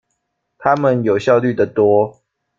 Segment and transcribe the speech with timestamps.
[0.57, 2.23] 他們有效率的多